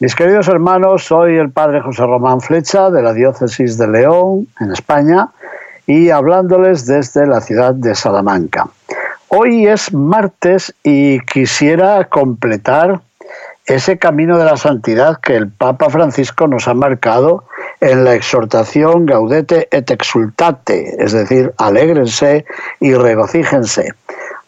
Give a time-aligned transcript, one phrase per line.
[0.00, 4.72] Mis queridos hermanos, soy el padre José Román Flecha de la diócesis de León, en
[4.72, 5.28] España,
[5.86, 8.68] y hablándoles desde la ciudad de Salamanca.
[9.28, 13.02] Hoy es martes y quisiera completar
[13.66, 17.44] ese camino de la santidad que el Papa Francisco nos ha marcado
[17.80, 22.44] en la exhortación Gaudete et exultate, es decir, alégrense
[22.80, 23.94] y regocíjense.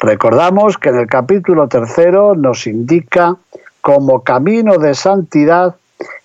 [0.00, 3.36] Recordamos que en el capítulo tercero nos indica
[3.86, 5.77] como camino de santidad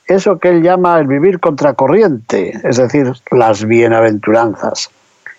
[0.07, 4.89] eso que él llama el vivir contracorriente, es decir, las bienaventuranzas.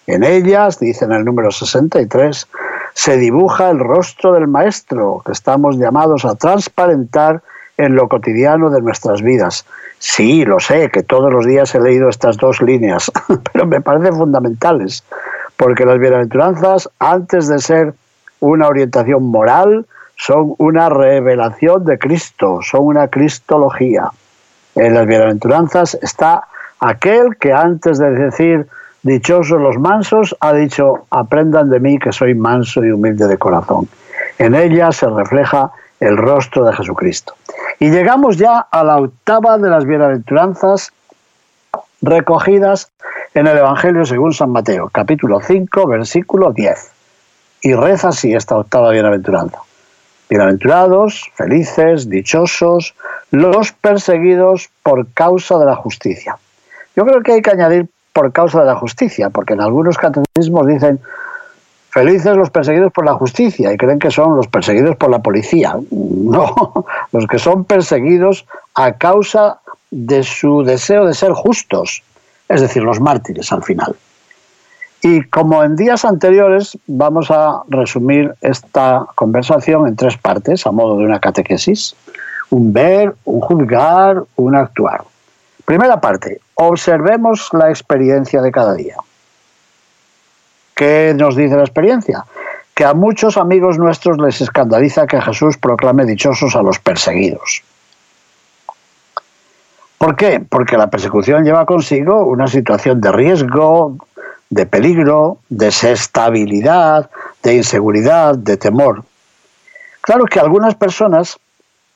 [0.07, 2.47] En ellas, dice en el número 63,
[2.95, 7.43] se dibuja el rostro del Maestro que estamos llamados a transparentar
[7.77, 9.67] en lo cotidiano de nuestras vidas.
[9.99, 13.11] Sí, lo sé, que todos los días he leído estas dos líneas,
[13.53, 15.03] pero me parecen fundamentales,
[15.57, 17.95] porque las bienaventuranzas, antes de ser
[18.39, 19.87] una orientación moral,
[20.25, 24.09] son una revelación de Cristo, son una cristología.
[24.77, 26.45] En las bienaventuranzas está
[26.79, 28.69] aquel que antes de decir
[29.03, 33.89] dichosos los mansos, ha dicho, aprendan de mí que soy manso y humilde de corazón.
[34.39, 37.35] En ella se refleja el rostro de Jesucristo.
[37.81, 40.93] Y llegamos ya a la octava de las bienaventuranzas
[42.01, 42.93] recogidas
[43.35, 46.93] en el Evangelio según San Mateo, capítulo 5, versículo 10.
[47.63, 49.59] Y reza así esta octava bienaventuranza.
[50.33, 52.95] Bienaventurados, felices, dichosos,
[53.33, 56.39] los perseguidos por causa de la justicia.
[56.97, 60.67] Yo creo que hay que añadir por causa de la justicia, porque en algunos catecismos
[60.67, 61.01] dicen
[61.91, 65.77] felices los perseguidos por la justicia y creen que son los perseguidos por la policía.
[65.91, 69.61] No, los que son perseguidos a causa
[69.91, 72.03] de su deseo de ser justos,
[72.49, 73.95] es decir, los mártires al final.
[75.05, 80.97] Y como en días anteriores, vamos a resumir esta conversación en tres partes, a modo
[80.97, 81.97] de una catequesis.
[82.51, 85.03] Un ver, un juzgar, un actuar.
[85.65, 88.95] Primera parte, observemos la experiencia de cada día.
[90.75, 92.25] ¿Qué nos dice la experiencia?
[92.73, 97.65] Que a muchos amigos nuestros les escandaliza que Jesús proclame dichosos a los perseguidos.
[99.99, 100.41] ¿Por qué?
[100.41, 103.97] Porque la persecución lleva consigo una situación de riesgo,
[104.53, 107.09] de peligro, de desestabilidad,
[107.43, 109.03] de inseguridad, de temor.
[110.03, 111.39] Claro que algunas personas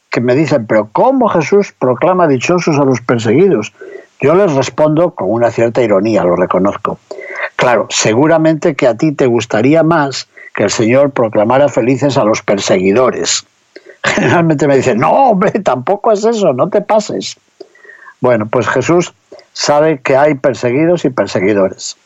[0.08, 3.74] que me dicen, pero ¿cómo Jesús proclama dichosos a los perseguidos?
[4.22, 6.98] Yo les respondo con una cierta ironía, lo reconozco.
[7.56, 12.40] Claro, seguramente que a ti te gustaría más que el Señor proclamara felices a los
[12.40, 13.44] perseguidores.
[14.02, 17.36] Generalmente me dicen, no, hombre, tampoco es eso, no te pases.
[18.22, 19.12] Bueno, pues Jesús
[19.52, 21.98] sabe que hay perseguidos y perseguidores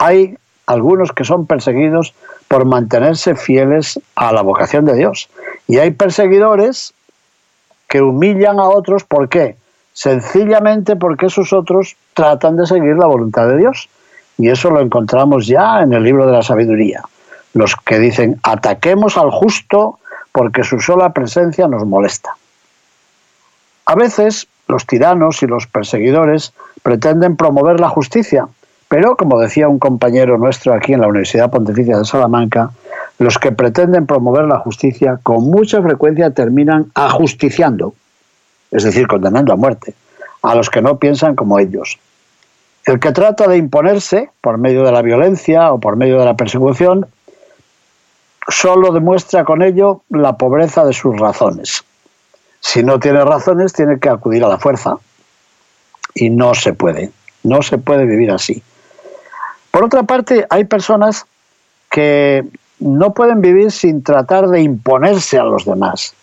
[0.00, 2.14] hay algunos que son perseguidos
[2.48, 5.28] por mantenerse fieles a la vocación de Dios.
[5.68, 6.94] Y hay perseguidores
[7.86, 9.56] que humillan a otros, ¿por qué?
[9.92, 13.90] Sencillamente porque esos otros tratan de seguir la voluntad de Dios.
[14.38, 17.02] Y eso lo encontramos ya en el libro de la sabiduría.
[17.52, 19.98] Los que dicen, ataquemos al justo
[20.32, 22.36] porque su sola presencia nos molesta.
[23.84, 28.48] A veces los tiranos y los perseguidores pretenden promover la justicia,
[28.90, 32.72] pero, como decía un compañero nuestro aquí en la Universidad Pontificia de Salamanca,
[33.20, 37.94] los que pretenden promover la justicia con mucha frecuencia terminan ajusticiando,
[38.72, 39.94] es decir, condenando a muerte,
[40.42, 42.00] a los que no piensan como ellos.
[42.84, 46.34] El que trata de imponerse por medio de la violencia o por medio de la
[46.34, 47.06] persecución,
[48.48, 51.84] solo demuestra con ello la pobreza de sus razones.
[52.58, 54.96] Si no tiene razones, tiene que acudir a la fuerza.
[56.12, 57.12] Y no se puede,
[57.44, 58.64] no se puede vivir así.
[59.70, 61.26] Por otra parte, hay personas
[61.90, 62.44] que
[62.80, 66.14] no pueden vivir sin tratar de imponerse a los demás,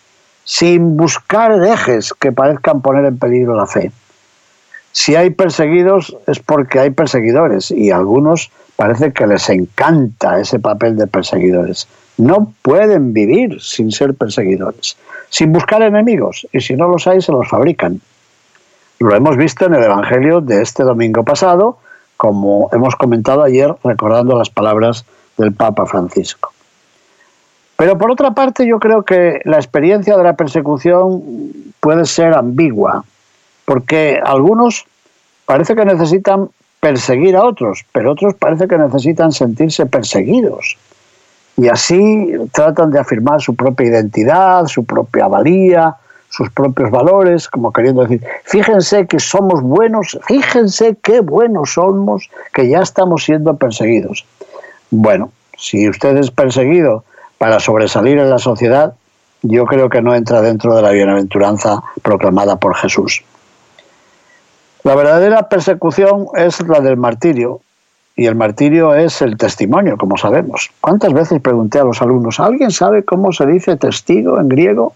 [0.44, 3.92] sin buscar ejes que parezcan poner en peligro la fe.
[4.92, 10.58] Si hay perseguidos es porque hay perseguidores y a algunos parece que les encanta ese
[10.58, 11.86] papel de perseguidores.
[12.16, 14.96] No pueden vivir sin ser perseguidores,
[15.28, 18.00] sin buscar enemigos y si no los hay se los fabrican.
[18.98, 21.78] Lo hemos visto en el Evangelio de este domingo pasado,
[22.18, 25.06] como hemos comentado ayer recordando las palabras
[25.38, 26.52] del Papa Francisco.
[27.76, 31.22] Pero por otra parte, yo creo que la experiencia de la persecución
[31.78, 33.04] puede ser ambigua,
[33.64, 34.84] porque algunos
[35.46, 36.50] parece que necesitan
[36.80, 40.76] perseguir a otros, pero otros parece que necesitan sentirse perseguidos.
[41.56, 45.94] Y así tratan de afirmar su propia identidad, su propia valía,
[46.30, 52.68] sus propios valores, como queriendo decir, fíjense que somos buenos, fíjense qué buenos somos, que
[52.68, 54.26] ya estamos siendo perseguidos.
[54.90, 57.04] Bueno, si usted es perseguido
[57.38, 58.94] para sobresalir en la sociedad,
[59.42, 63.22] yo creo que no entra dentro de la bienaventuranza proclamada por Jesús.
[64.84, 67.60] La verdadera persecución es la del martirio,
[68.18, 70.70] y el martirio es el testimonio, como sabemos.
[70.80, 74.92] ¿Cuántas veces pregunté a los alumnos, ¿alguien sabe cómo se dice testigo en griego?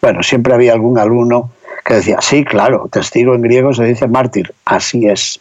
[0.00, 1.50] Bueno, siempre había algún alumno
[1.84, 5.40] que decía, sí, claro, testigo en griego se dice mártir, así es.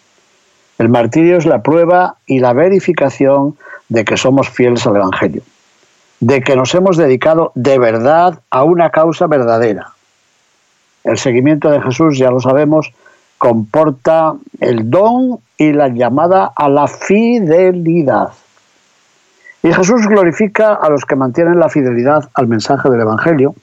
[0.77, 3.57] El martirio es la prueba y la verificación
[3.89, 5.41] de que somos fieles al Evangelio
[6.19, 9.91] de que nos hemos dedicado de verdad a una causa verdadera.
[11.03, 12.91] El seguimiento de Jesús, ya lo sabemos,
[13.37, 18.29] comporta el don y la llamada a la fidelidad.
[19.61, 23.55] Y Jesús glorifica a los que mantienen la fidelidad al mensaje del Evangelio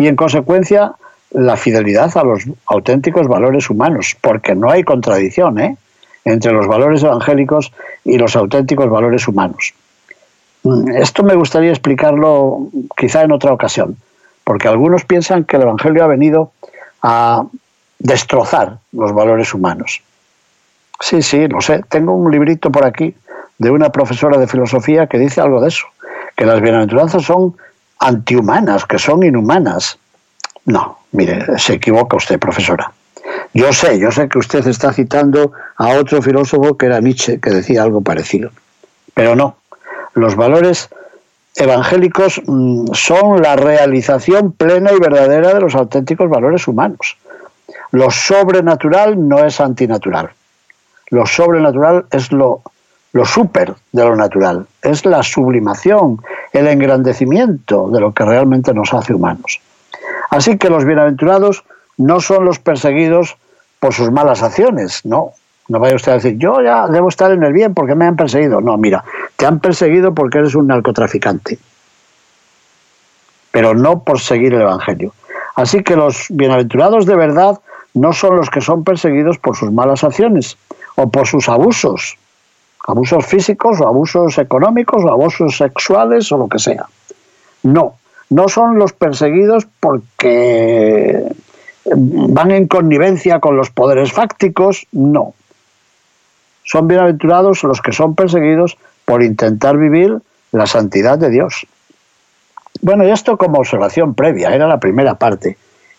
[0.00, 0.94] y en consecuencia
[1.30, 5.76] la fidelidad a los auténticos valores humanos, porque no hay contradicción ¿eh?
[6.24, 7.70] entre los valores evangélicos
[8.02, 9.74] y los auténticos valores humanos.
[10.62, 13.98] Mm, esto me gustaría explicarlo quizá en otra ocasión,
[14.42, 16.50] porque algunos piensan que el Evangelio ha venido
[17.02, 17.44] a
[17.98, 20.00] destrozar los valores humanos.
[20.98, 21.84] Sí, sí, lo sé.
[21.90, 23.14] Tengo un librito por aquí
[23.58, 25.86] de una profesora de filosofía que dice algo de eso,
[26.36, 27.54] que las bienaventuranzas son
[28.00, 29.98] antihumanas, que son inhumanas.
[30.64, 32.92] No, mire, se equivoca usted, profesora.
[33.54, 37.50] Yo sé, yo sé que usted está citando a otro filósofo que era Nietzsche, que
[37.50, 38.50] decía algo parecido.
[39.14, 39.56] Pero no,
[40.14, 40.88] los valores
[41.56, 47.16] evangélicos mm, son la realización plena y verdadera de los auténticos valores humanos.
[47.90, 50.30] Lo sobrenatural no es antinatural.
[51.10, 52.62] Lo sobrenatural es lo,
[53.12, 54.66] lo súper de lo natural.
[54.82, 56.20] Es la sublimación,
[56.52, 59.60] el engrandecimiento de lo que realmente nos hace humanos.
[60.30, 61.64] Así que los bienaventurados
[61.96, 63.36] no son los perseguidos
[63.80, 65.32] por sus malas acciones, no.
[65.68, 68.16] No vaya usted a decir, yo ya debo estar en el bien porque me han
[68.16, 68.60] perseguido.
[68.60, 69.04] No, mira,
[69.36, 71.58] te han perseguido porque eres un narcotraficante,
[73.52, 75.12] pero no por seguir el Evangelio.
[75.54, 77.60] Así que los bienaventurados de verdad
[77.94, 80.56] no son los que son perseguidos por sus malas acciones
[80.96, 82.18] o por sus abusos,
[82.90, 86.86] abusos físicos o abusos económicos o abusos sexuales o lo que sea.
[87.62, 87.94] No,
[88.30, 91.24] no son los perseguidos porque
[91.84, 95.34] van en connivencia con los poderes fácticos, no.
[96.64, 100.18] Son bienaventurados los que son perseguidos por intentar vivir
[100.52, 101.66] la santidad de Dios.
[102.82, 105.56] Bueno, y esto como observación previa, era la primera parte.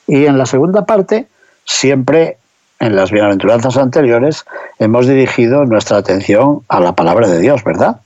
[0.07, 1.27] Y en la segunda parte,
[1.65, 2.38] siempre
[2.81, 4.45] en las bienaventuranzas anteriores,
[4.80, 8.01] hemos dirigido nuestra atención a la palabra de Dios, ¿verdad?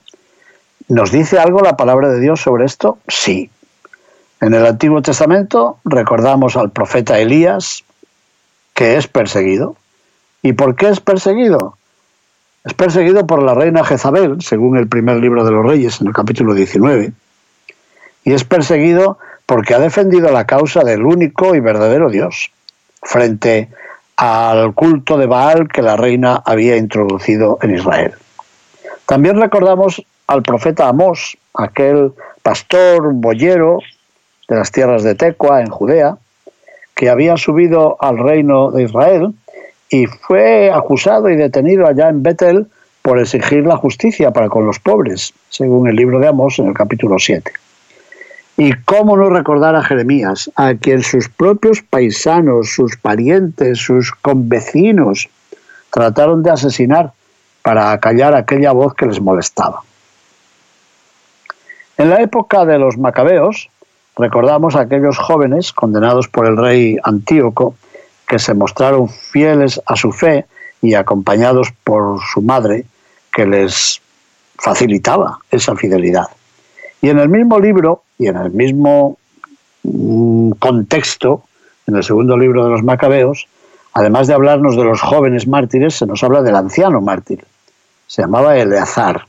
[0.90, 3.00] ¿Nos dice algo la palabra de Dios sobre esto?
[3.08, 3.50] Sí.
[4.42, 7.86] En el Antiguo Testamento recordamos al profeta Elías,
[8.74, 9.78] que es perseguido.
[10.42, 11.78] ¿Y por qué es perseguido?
[12.66, 16.14] Es perseguido por la reina Jezabel, según el primer libro de los Reyes, en el
[16.14, 17.14] capítulo 19.
[18.26, 22.52] Y es perseguido porque ha defendido la causa del único y verdadero Dios,
[23.02, 23.70] frente
[24.18, 28.14] al culto de Baal que la reina había introducido en Israel.
[29.06, 33.80] También recordamos al profeta Amós, aquel pastor boyero
[34.48, 36.18] de las tierras de Tecua, en Judea,
[36.96, 39.34] que había subido al reino de Israel
[39.90, 42.68] y fue acusado y detenido allá en Betel
[43.02, 46.74] por exigir la justicia para con los pobres, según el libro de Amós en el
[46.74, 47.52] capítulo 7.
[48.58, 55.28] Y cómo no recordar a Jeremías, a quien sus propios paisanos, sus parientes, sus convecinos
[55.92, 57.12] trataron de asesinar
[57.62, 59.82] para acallar aquella voz que les molestaba.
[61.98, 63.70] En la época de los macabeos,
[64.18, 67.76] recordamos a aquellos jóvenes condenados por el rey Antíoco
[68.28, 70.46] que se mostraron fieles a su fe
[70.82, 72.86] y acompañados por su madre,
[73.34, 74.02] que les
[74.58, 76.28] facilitaba esa fidelidad.
[77.02, 79.18] Y en el mismo libro y en el mismo
[79.84, 81.44] mm, contexto,
[81.88, 83.48] en el segundo libro de los Macabeos,
[83.94, 87.46] además de hablarnos de los jóvenes mártires, se nos habla del anciano mártir.
[88.08, 89.26] Se llamaba Eleazar.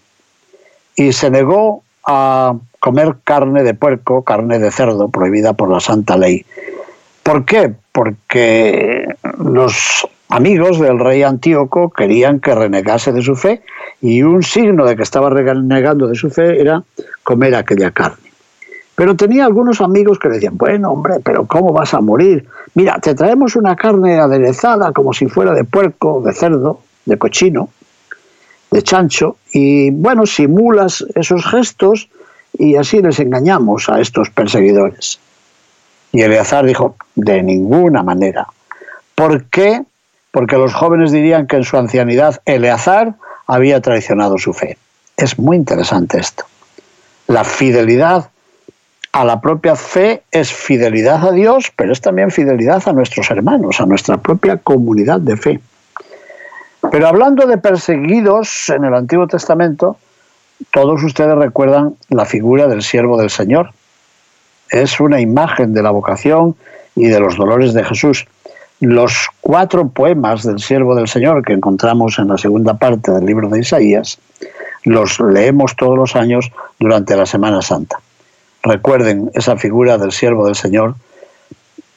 [0.94, 6.16] Y se negó a comer carne de puerco, carne de cerdo, prohibida por la santa
[6.16, 6.46] ley.
[7.22, 7.74] ¿Por qué?
[7.92, 9.06] Porque
[9.38, 13.62] los amigos del rey Antíoco querían que renegase de su fe
[14.00, 16.82] y un signo de que estaba renegando de su fe era
[17.24, 18.25] comer aquella carne.
[18.96, 22.48] Pero tenía algunos amigos que le decían, bueno, hombre, pero ¿cómo vas a morir?
[22.74, 27.68] Mira, te traemos una carne aderezada como si fuera de puerco, de cerdo, de cochino,
[28.70, 32.08] de chancho, y bueno, simulas esos gestos
[32.54, 35.20] y así les engañamos a estos perseguidores.
[36.12, 38.46] Y Eleazar dijo, de ninguna manera.
[39.14, 39.82] ¿Por qué?
[40.30, 43.14] Porque los jóvenes dirían que en su ancianidad Eleazar
[43.46, 44.78] había traicionado su fe.
[45.18, 46.44] Es muy interesante esto.
[47.26, 48.30] La fidelidad
[49.16, 53.80] a la propia fe es fidelidad a Dios, pero es también fidelidad a nuestros hermanos,
[53.80, 55.60] a nuestra propia comunidad de fe.
[56.90, 59.96] Pero hablando de perseguidos en el Antiguo Testamento,
[60.70, 63.70] todos ustedes recuerdan la figura del siervo del Señor.
[64.68, 66.54] Es una imagen de la vocación
[66.94, 68.26] y de los dolores de Jesús.
[68.80, 73.48] Los cuatro poemas del siervo del Señor que encontramos en la segunda parte del libro
[73.48, 74.18] de Isaías
[74.84, 77.98] los leemos todos los años durante la Semana Santa.
[78.66, 80.96] Recuerden esa figura del siervo del Señor,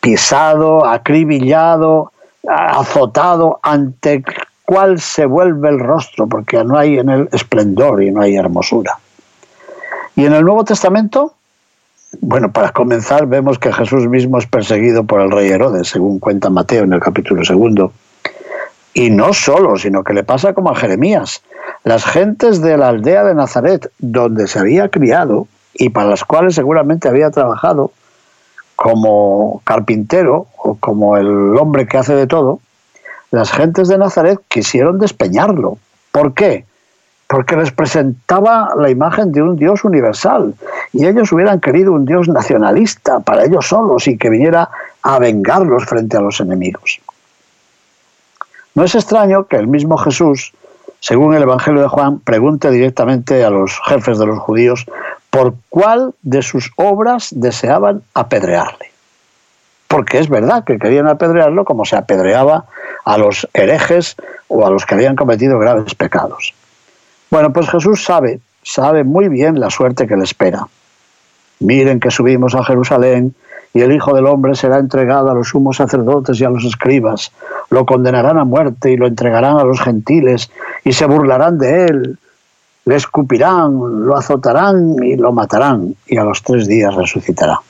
[0.01, 2.11] pisado, acribillado,
[2.47, 4.23] azotado, ante
[4.65, 8.99] cual se vuelve el rostro, porque no hay en él esplendor y no hay hermosura.
[10.15, 11.33] Y en el Nuevo Testamento,
[12.21, 16.51] bueno, para comenzar, vemos que Jesús mismo es perseguido por el rey Herodes, según cuenta
[16.51, 17.93] Mateo en el capítulo segundo.
[18.93, 21.41] Y no solo, sino que le pasa como a Jeremías.
[21.83, 25.47] Las gentes de la aldea de Nazaret, donde se había criado,
[25.79, 27.91] y para las cuales seguramente había trabajado
[28.75, 32.59] como carpintero o como el hombre que hace de todo,
[33.31, 35.77] las gentes de Nazaret quisieron despeñarlo.
[36.11, 36.65] ¿Por qué?
[37.27, 40.53] Porque les presentaba la imagen de un Dios universal
[40.91, 44.69] y ellos hubieran querido un Dios nacionalista para ellos solos y que viniera
[45.01, 46.99] a vengarlos frente a los enemigos.
[48.75, 50.51] No es extraño que el mismo Jesús,
[50.99, 54.85] según el Evangelio de Juan, pregunte directamente a los jefes de los judíos
[55.29, 58.91] por cuál de sus obras deseaban apedrearle.
[59.87, 62.65] Porque es verdad que querían apedrearlo como se apedreaba
[63.05, 64.15] a los herejes
[64.47, 66.53] o a los que habían cometido graves pecados.
[67.31, 70.67] Bueno, pues Jesús sabe, sabe muy bien la suerte que le espera.
[71.59, 73.35] Miren que subimos a Jerusalén
[73.73, 77.31] y el Hijo del Hombre será entregado a los sumos sacerdotes y a los escribas.
[77.69, 80.49] Lo condenarán a muerte y lo entregarán a los gentiles
[80.83, 82.19] y se burlarán de él
[82.89, 87.61] le escupirán, lo azotarán y lo matarán, y a los tres días resucitará.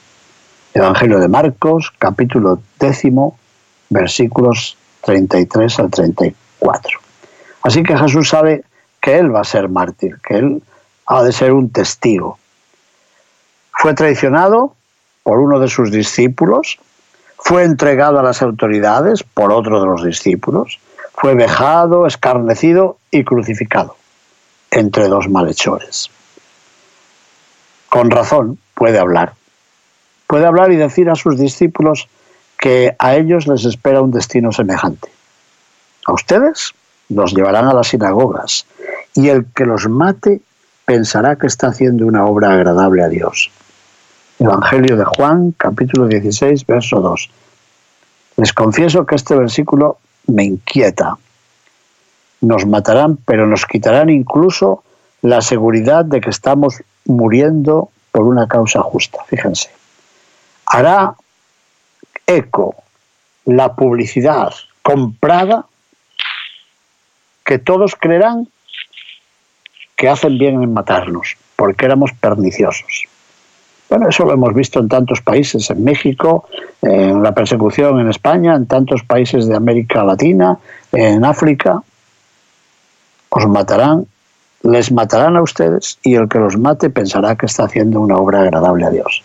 [0.73, 3.37] Evangelio de Marcos, capítulo décimo,
[3.89, 6.99] versículos 33 al 34.
[7.63, 8.63] Así que Jesús sabe
[9.01, 10.63] que Él va a ser mártir, que Él
[11.07, 12.39] ha de ser un testigo.
[13.73, 14.73] Fue traicionado
[15.23, 16.79] por uno de sus discípulos,
[17.37, 20.79] fue entregado a las autoridades por otro de los discípulos,
[21.13, 23.98] fue vejado, escarnecido y crucificado
[24.71, 26.09] entre dos malhechores.
[27.89, 29.33] Con razón puede hablar.
[30.27, 32.07] Puede hablar y decir a sus discípulos
[32.57, 35.09] que a ellos les espera un destino semejante.
[36.05, 36.73] A ustedes
[37.09, 38.65] los llevarán a las sinagogas
[39.15, 40.41] y el que los mate
[40.85, 43.51] pensará que está haciendo una obra agradable a Dios.
[44.39, 47.29] Evangelio de Juan, capítulo 16, verso 2.
[48.37, 49.97] Les confieso que este versículo
[50.27, 51.17] me inquieta
[52.41, 54.83] nos matarán, pero nos quitarán incluso
[55.21, 59.19] la seguridad de que estamos muriendo por una causa justa.
[59.27, 59.69] Fíjense.
[60.65, 61.15] Hará
[62.25, 62.75] eco
[63.45, 65.65] la publicidad comprada
[67.43, 68.47] que todos creerán
[69.95, 73.05] que hacen bien en matarnos, porque éramos perniciosos.
[73.89, 76.47] Bueno, eso lo hemos visto en tantos países, en México,
[76.83, 80.59] en la persecución en España, en tantos países de América Latina,
[80.91, 81.81] en África
[83.29, 84.07] os matarán,
[84.63, 88.41] les matarán a ustedes y el que los mate pensará que está haciendo una obra
[88.41, 89.23] agradable a Dios.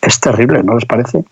[0.00, 1.24] Es terrible, ¿no les parece?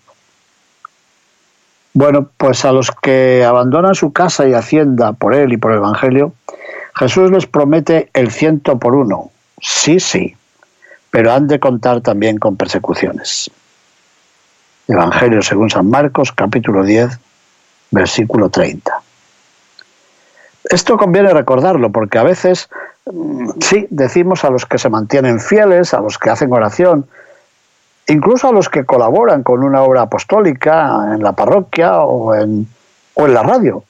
[1.94, 5.78] Bueno, pues a los que abandonan su casa y hacienda por él y por el
[5.78, 6.32] Evangelio,
[6.94, 9.30] Jesús les promete el ciento por uno.
[9.60, 10.34] Sí, sí,
[11.10, 13.50] pero han de contar también con persecuciones.
[14.88, 17.18] Evangelio según San Marcos, capítulo 10,
[17.90, 19.02] versículo 30.
[20.72, 22.70] Esto conviene recordarlo porque a veces
[23.04, 27.06] mm, sí decimos a los que se mantienen fieles, a los que hacen oración,
[28.08, 32.66] incluso a los que colaboran con una obra apostólica en la parroquia o en,
[33.12, 33.84] o en la radio.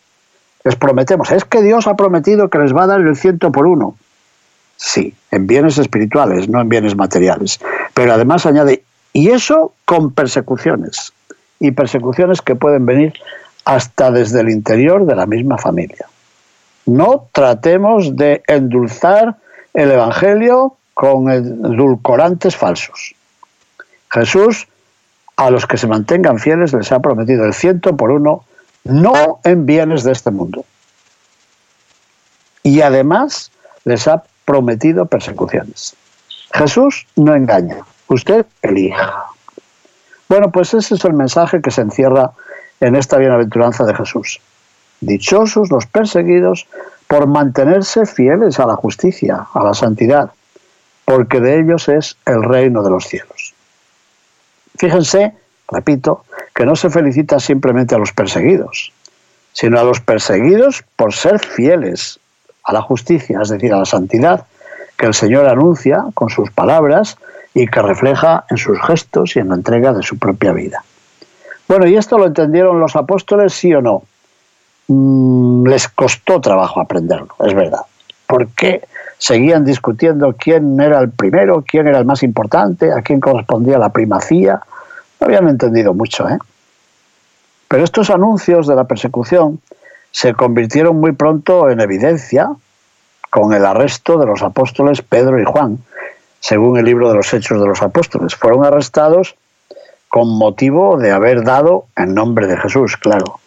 [0.64, 3.66] Les prometemos, es que Dios ha prometido que les va a dar el ciento por
[3.66, 3.94] uno.
[4.76, 7.60] Sí, en bienes espirituales, no en bienes materiales.
[7.94, 11.12] Pero además añade, y eso con persecuciones.
[11.60, 13.12] Y persecuciones que pueden venir
[13.64, 16.06] hasta desde el interior de la misma familia.
[16.86, 19.36] No tratemos de endulzar
[19.74, 23.14] el Evangelio con edulcorantes falsos.
[24.10, 24.68] Jesús
[25.36, 28.44] a los que se mantengan fieles les ha prometido el ciento por uno,
[28.84, 30.64] no en bienes de este mundo.
[32.62, 33.50] Y además
[33.84, 35.96] les ha prometido persecuciones.
[36.52, 39.24] Jesús no engaña, usted elija.
[40.28, 42.32] Bueno, pues ese es el mensaje que se encierra
[42.80, 44.40] en esta bienaventuranza de Jesús.
[45.02, 46.68] Dichosos los perseguidos
[47.08, 50.30] por mantenerse fieles a la justicia, a la santidad,
[51.04, 53.52] porque de ellos es el reino de los cielos.
[54.78, 55.34] Fíjense,
[55.68, 58.92] repito, que no se felicita simplemente a los perseguidos,
[59.52, 62.20] sino a los perseguidos por ser fieles
[62.62, 64.46] a la justicia, es decir, a la santidad,
[64.96, 67.18] que el Señor anuncia con sus palabras
[67.54, 70.84] y que refleja en sus gestos y en la entrega de su propia vida.
[71.66, 74.04] Bueno, ¿y esto lo entendieron los apóstoles, sí o no?
[74.92, 77.80] Mm, les costó trabajo aprenderlo, es verdad.
[78.26, 83.20] ¿Por qué seguían discutiendo quién era el primero, quién era el más importante, a quién
[83.20, 84.60] correspondía la primacía?
[85.18, 86.38] No habían entendido mucho, ¿eh?
[87.68, 89.60] Pero estos anuncios de la persecución
[90.10, 92.50] se convirtieron muy pronto en evidencia
[93.30, 95.78] con el arresto de los apóstoles Pedro y Juan,
[96.40, 98.34] según el libro de los Hechos de los Apóstoles.
[98.34, 99.36] Fueron arrestados
[100.08, 103.40] con motivo de haber dado, en nombre de Jesús, claro,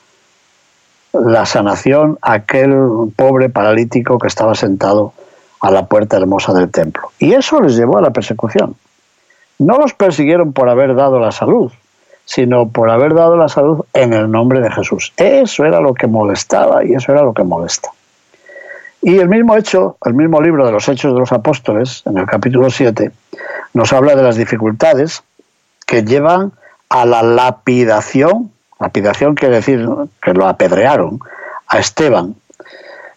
[1.23, 2.73] la sanación a aquel
[3.15, 5.13] pobre paralítico que estaba sentado
[5.61, 7.11] a la puerta hermosa del templo.
[7.19, 8.75] Y eso les llevó a la persecución.
[9.57, 11.71] No los persiguieron por haber dado la salud,
[12.25, 15.13] sino por haber dado la salud en el nombre de Jesús.
[15.17, 17.89] Eso era lo que molestaba y eso era lo que molesta.
[19.01, 22.25] Y el mismo hecho, el mismo libro de los Hechos de los Apóstoles, en el
[22.25, 23.11] capítulo 7,
[23.73, 25.23] nos habla de las dificultades
[25.85, 26.53] que llevan
[26.89, 29.87] a la lapidación, lapidación quiere decir
[30.21, 31.19] que lo apedrearon,
[31.67, 32.35] a Esteban.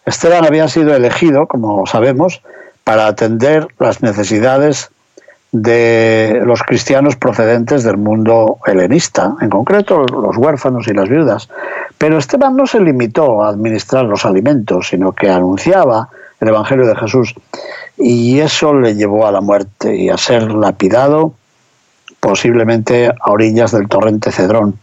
[0.05, 2.41] Esteban había sido elegido, como sabemos,
[2.83, 4.89] para atender las necesidades
[5.51, 11.49] de los cristianos procedentes del mundo helenista, en concreto los huérfanos y las viudas.
[11.97, 16.95] Pero Esteban no se limitó a administrar los alimentos, sino que anunciaba el Evangelio de
[16.95, 17.33] Jesús
[17.97, 21.33] y eso le llevó a la muerte y a ser lapidado
[22.19, 24.77] posiblemente a orillas del torrente Cedrón,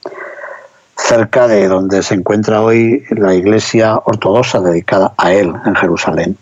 [0.97, 6.37] cerca de donde se encuentra hoy la iglesia ortodoxa dedicada a él en Jerusalén.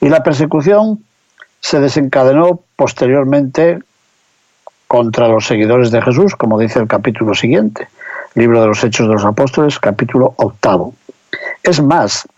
[0.00, 1.04] Y la persecución
[1.60, 3.80] se desencadenó posteriormente
[4.86, 7.88] contra los seguidores de Jesús, como dice el capítulo siguiente,
[8.34, 10.94] libro de los Hechos de los Apóstoles, capítulo octavo.
[11.62, 12.28] Es más,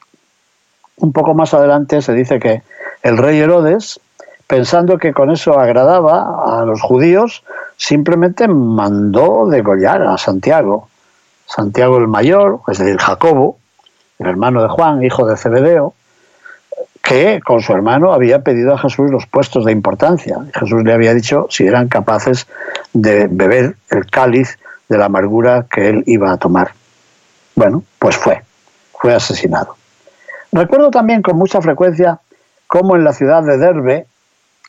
[0.96, 2.62] un poco más adelante se dice que
[3.03, 4.01] el rey Herodes,
[4.46, 7.44] pensando que con eso agradaba a los judíos,
[7.77, 10.88] simplemente mandó degollar a Santiago.
[11.48, 13.58] Santiago el mayor, es decir, Jacobo,
[14.18, 15.94] el hermano de Juan, hijo de Zebedeo,
[17.02, 20.37] que con su hermano había pedido a Jesús los puestos de importancia.
[20.52, 22.46] Jesús le había dicho si eran capaces
[22.92, 24.58] de beber el cáliz
[24.90, 26.72] de la amargura que él iba a tomar.
[27.54, 28.42] Bueno, pues fue,
[28.92, 29.76] fue asesinado.
[30.52, 32.20] Recuerdo también con mucha frecuencia
[32.66, 34.06] cómo en la ciudad de Derbe,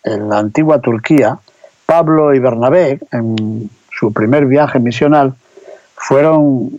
[0.06, 1.40] en la antigua Turquía,
[1.86, 5.36] Pablo y Bernabé, en su primer viaje misional,
[6.10, 6.72] fueron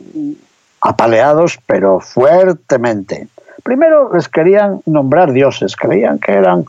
[0.80, 3.28] apaleados, pero fuertemente.
[3.62, 6.64] Primero les querían nombrar dioses, creían que eran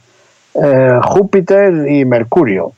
[0.54, 2.74] eh, Júpiter y Mercurio,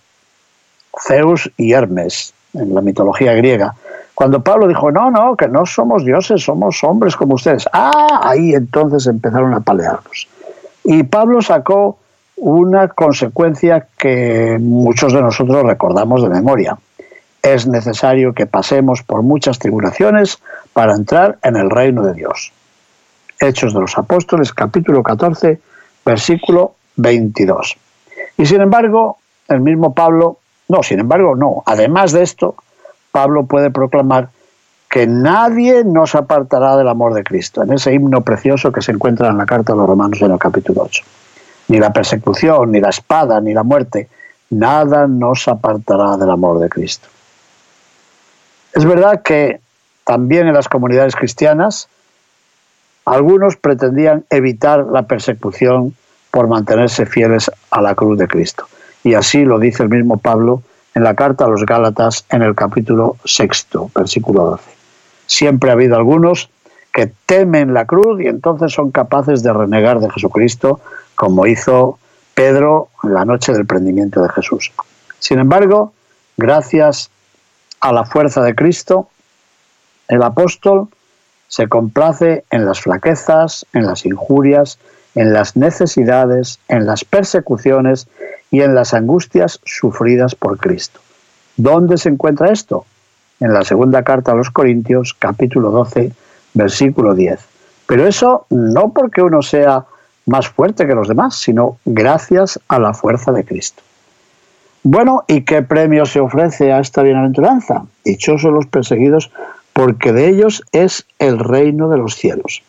[1.05, 3.75] Zeus y Hermes, en la mitología griega.
[4.15, 7.67] Cuando Pablo dijo, no, no, que no somos dioses, somos hombres como ustedes.
[7.73, 10.29] Ah, ahí entonces empezaron a palearlos.
[10.85, 11.97] Y Pablo sacó
[12.37, 16.77] una consecuencia que muchos de nosotros recordamos de memoria.
[17.43, 22.53] Es necesario que pasemos por muchas tribulaciones para entrar en el reino de Dios.
[23.38, 25.60] Hechos de los Apóstoles, capítulo 14,
[26.06, 27.75] versículo 22.
[28.38, 29.17] Y sin embargo,
[29.49, 30.38] el mismo Pablo,
[30.69, 32.56] no, sin embargo, no, además de esto,
[33.12, 34.29] Pablo puede proclamar
[34.89, 39.27] que nadie nos apartará del amor de Cristo, en ese himno precioso que se encuentra
[39.27, 41.03] en la carta de los Romanos en el capítulo 8.
[41.67, 44.08] Ni la persecución, ni la espada, ni la muerte,
[44.49, 47.10] nada nos apartará del amor de Cristo.
[48.73, 49.59] Es verdad que
[50.03, 51.88] también en las comunidades cristianas
[53.05, 55.95] algunos pretendían evitar la persecución
[56.31, 58.65] por mantenerse fieles a la cruz de Cristo.
[59.03, 60.63] Y así lo dice el mismo Pablo
[60.95, 64.63] en la carta a los Gálatas en el capítulo sexto, versículo 12.
[65.27, 66.49] Siempre ha habido algunos
[66.91, 70.79] que temen la cruz y entonces son capaces de renegar de Jesucristo,
[71.15, 71.99] como hizo
[72.33, 74.71] Pedro en la noche del prendimiento de Jesús.
[75.19, 75.93] Sin embargo,
[76.38, 77.09] gracias
[77.83, 79.09] a la fuerza de Cristo,
[80.07, 80.87] el apóstol
[81.49, 84.79] se complace en las flaquezas, en las injurias,
[85.15, 88.07] en las necesidades, en las persecuciones
[88.51, 91.01] y en las angustias sufridas por Cristo.
[91.57, 92.85] ¿Dónde se encuentra esto?
[93.41, 96.13] En la segunda carta a los Corintios, capítulo 12,
[96.53, 97.37] versículo 10.
[97.85, 99.83] Pero eso no porque uno sea
[100.25, 103.83] más fuerte que los demás, sino gracias a la fuerza de Cristo.
[104.83, 107.85] Bueno, ¿y qué premio se ofrece a esta bienaventuranza?
[108.03, 109.31] Dichosos los perseguidos,
[109.71, 112.61] porque de ellos es el reino de los cielos.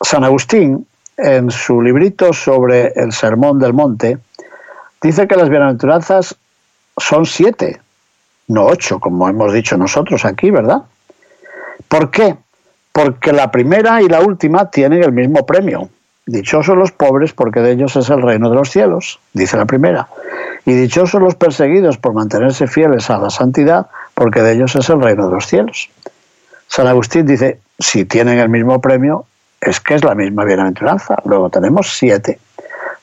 [0.00, 4.18] San Agustín, en su librito sobre el Sermón del Monte,
[5.00, 6.36] dice que las bienaventuranzas
[6.98, 7.80] son siete,
[8.48, 10.82] no ocho, como hemos dicho nosotros aquí, ¿verdad?
[11.86, 12.36] ¿Por qué?
[12.90, 15.88] Porque la primera y la última tienen el mismo premio.
[16.26, 20.08] Dichosos los pobres porque de ellos es el reino de los cielos, dice la primera.
[20.64, 25.02] Y dichosos los perseguidos por mantenerse fieles a la santidad porque de ellos es el
[25.02, 25.90] reino de los cielos.
[26.68, 29.26] San Agustín dice, si tienen el mismo premio,
[29.60, 31.16] es que es la misma bienaventuranza.
[31.24, 32.38] Luego tenemos siete.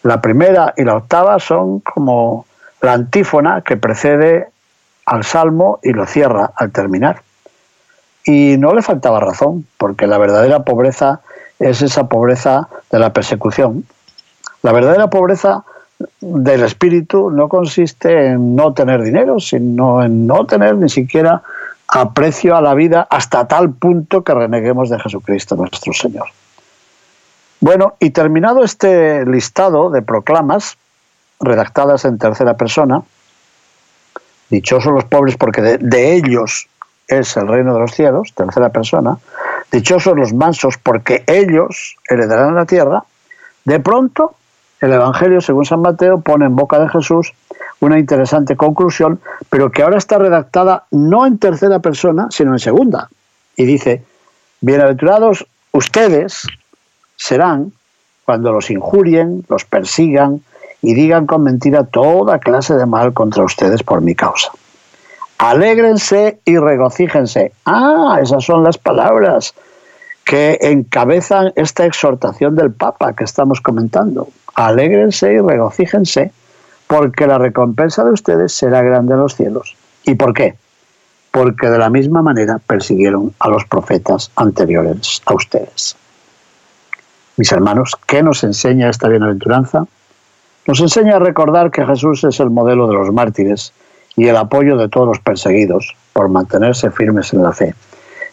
[0.03, 2.45] La primera y la octava son como
[2.81, 4.47] la antífona que precede
[5.05, 7.21] al salmo y lo cierra al terminar.
[8.23, 11.21] Y no le faltaba razón, porque la verdadera pobreza
[11.59, 13.85] es esa pobreza de la persecución.
[14.63, 15.63] La verdadera pobreza
[16.21, 21.43] del espíritu no consiste en no tener dinero, sino en no tener ni siquiera
[21.87, 26.27] aprecio a la vida hasta tal punto que reneguemos de Jesucristo nuestro Señor.
[27.59, 30.77] Bueno, y terminado este listado de proclamas
[31.41, 33.01] redactadas en tercera persona,
[34.49, 36.67] dichosos los pobres porque de, ellos
[37.07, 39.17] es el reino de los cielos, tercera persona,
[39.71, 43.03] dichosos los mansos porque ellos heredarán la tierra,
[43.65, 44.35] de pronto
[44.81, 47.33] el Evangelio, según San Mateo, pone en boca de Jesús
[47.81, 53.09] una interesante conclusión, pero que ahora está redactada no en tercera persona, sino en segunda.
[53.55, 54.03] Y dice,
[54.61, 56.47] bienaventurados ustedes,
[57.15, 57.73] serán
[58.25, 60.41] cuando los injurien, los persigan
[60.81, 64.51] y digan con mentira toda clase de mal contra ustedes por mi causa.
[65.39, 67.53] Alégrense y regocíjense.
[67.65, 69.53] Ah, esas son las palabras
[70.25, 74.27] que encabezan esta exhortación del Papa que estamos comentando.
[74.55, 76.33] Alégrense y regocíjense,
[76.87, 79.77] porque la recompensa de ustedes será grande en los cielos.
[80.03, 80.55] ¿Y por qué?
[81.31, 85.95] Porque de la misma manera persiguieron a los profetas anteriores a ustedes.
[87.37, 89.85] Mis hermanos, ¿qué nos enseña esta bienaventuranza?
[90.67, 93.71] Nos enseña a recordar que Jesús es el modelo de los mártires
[94.15, 97.73] y el apoyo de todos los perseguidos por mantenerse firmes en la fe.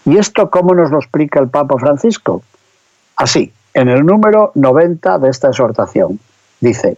[0.05, 2.43] ¿Y esto cómo nos lo explica el Papa Francisco?
[3.17, 6.19] Así, en el número 90 de esta exhortación,
[6.61, 6.97] dice,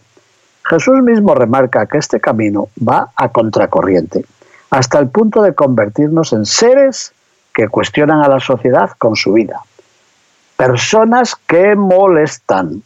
[0.69, 4.25] Jesús mismo remarca que este camino va a contracorriente,
[4.69, 7.11] hasta el punto de convertirnos en seres
[7.53, 9.61] que cuestionan a la sociedad con su vida,
[10.55, 12.83] personas que molestan.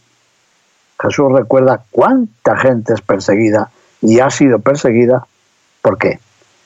[1.00, 5.26] Jesús recuerda cuánta gente es perseguida y ha sido perseguida.
[5.84, 6.18] ¿Por qué?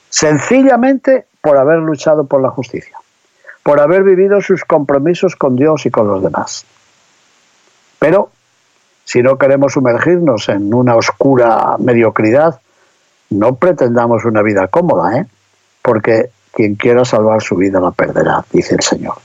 [0.07, 2.97] Sencillamente por haber luchado por la justicia,
[3.63, 6.65] por haber vivido sus compromisos con Dios y con los demás.
[7.99, 8.31] Pero
[9.03, 12.61] si no queremos sumergirnos en una oscura mediocridad,
[13.29, 15.25] no pretendamos una vida cómoda, ¿eh?
[15.81, 19.15] porque quien quiera salvar su vida la perderá, dice el Señor.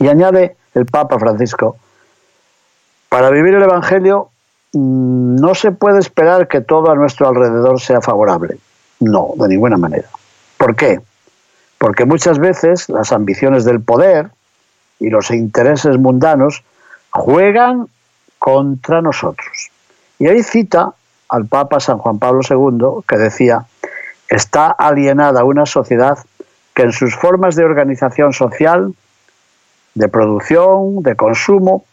[0.00, 1.76] Y añade el Papa Francisco,
[3.08, 4.30] para vivir el Evangelio
[4.74, 8.58] no se puede esperar que todo a nuestro alrededor sea favorable.
[9.00, 10.08] No, de ninguna manera.
[10.58, 11.00] ¿Por qué?
[11.78, 14.30] Porque muchas veces las ambiciones del poder
[14.98, 16.64] y los intereses mundanos
[17.10, 17.86] juegan
[18.38, 19.70] contra nosotros.
[20.18, 20.94] Y ahí cita
[21.28, 23.66] al Papa San Juan Pablo II que decía,
[24.28, 26.18] está alienada una sociedad
[26.74, 28.94] que en sus formas de organización social
[29.94, 31.84] de producción, de consumo,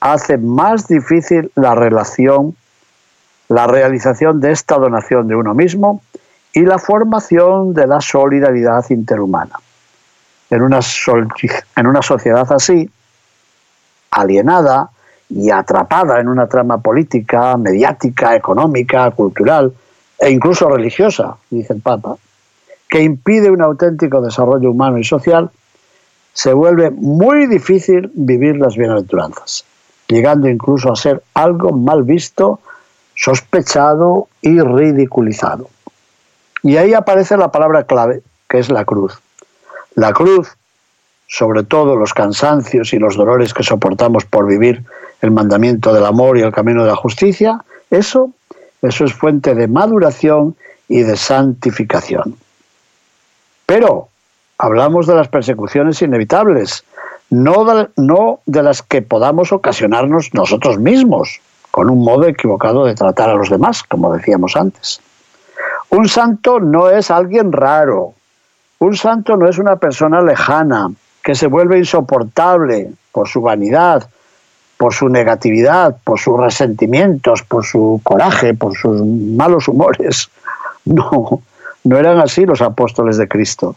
[0.00, 2.56] hace más difícil la relación,
[3.48, 6.02] la realización de esta donación de uno mismo
[6.52, 9.56] y la formación de la solidaridad interhumana.
[10.48, 10.80] En una,
[11.76, 12.90] en una sociedad así,
[14.10, 14.90] alienada
[15.28, 19.72] y atrapada en una trama política, mediática, económica, cultural
[20.18, 22.16] e incluso religiosa, dice el Papa,
[22.88, 25.50] que impide un auténtico desarrollo humano y social,
[26.32, 29.64] se vuelve muy difícil vivir las bienaventuranzas,
[30.10, 32.60] llegando incluso a ser algo mal visto,
[33.14, 35.70] sospechado y ridiculizado.
[36.62, 39.18] Y ahí aparece la palabra clave, que es la cruz.
[39.94, 40.56] La cruz,
[41.26, 44.84] sobre todo los cansancios y los dolores que soportamos por vivir
[45.20, 48.32] el mandamiento del amor y el camino de la justicia, eso,
[48.82, 50.56] eso es fuente de maduración
[50.88, 52.36] y de santificación.
[53.66, 54.08] Pero
[54.58, 56.84] hablamos de las persecuciones inevitables,
[57.30, 61.40] no de, no de las que podamos ocasionarnos nosotros mismos,
[61.70, 65.00] con un modo equivocado de tratar a los demás, como decíamos antes.
[65.90, 68.14] Un santo no es alguien raro.
[68.78, 70.90] Un santo no es una persona lejana
[71.22, 74.08] que se vuelve insoportable por su vanidad,
[74.76, 80.30] por su negatividad, por sus resentimientos, por su coraje, por sus malos humores.
[80.86, 81.42] No,
[81.84, 83.76] no eran así los apóstoles de Cristo.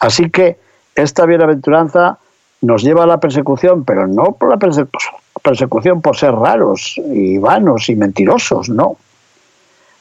[0.00, 0.58] Así que
[0.96, 2.18] esta bienaventuranza
[2.62, 7.88] nos lleva a la persecución, pero no por la persecución por ser raros y vanos
[7.88, 8.96] y mentirosos, no.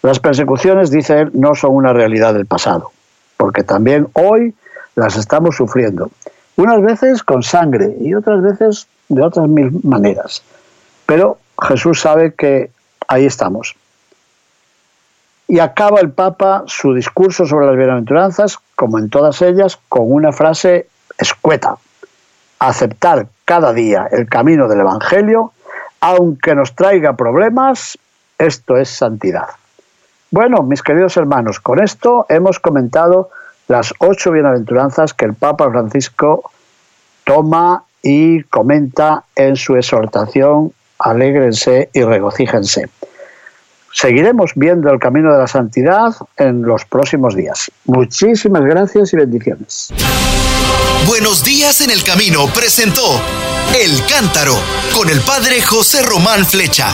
[0.04, 2.92] Las persecuciones, dice él, no son una realidad del pasado,
[3.38, 4.54] porque también hoy
[4.96, 6.10] las estamos sufriendo.
[6.56, 10.44] Unas veces con sangre y otras veces de otras mil maneras.
[11.06, 12.72] Pero Jesús sabe que
[13.08, 13.76] ahí estamos.
[15.48, 20.32] Y acaba el Papa su discurso sobre las bienaventuranzas, como en todas ellas, con una
[20.32, 21.78] frase escueta.
[22.62, 25.52] Aceptar cada día el camino del Evangelio,
[26.00, 27.98] aunque nos traiga problemas,
[28.38, 29.48] esto es santidad.
[30.30, 33.32] Bueno, mis queridos hermanos, con esto hemos comentado
[33.68, 36.52] las ocho bienaventuranzas que el Papa Francisco
[37.24, 42.90] toma y comenta en su exhortación, alégrense y regocíjense.
[43.94, 47.70] Seguiremos viendo el camino de la santidad en los próximos días.
[47.86, 49.94] Muchísimas gracias y bendiciones.
[51.08, 53.02] Buenos días en el camino presentó
[53.76, 54.56] El Cántaro
[54.96, 56.94] con el padre José Román Flecha.